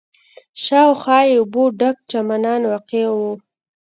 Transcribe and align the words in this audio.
شاوخوا 0.63 1.19
یې 1.29 1.33
اوبو 1.39 1.63
ډک 1.79 1.97
چمنان 2.11 2.61
واقع 2.71 3.05
و. 3.11 3.19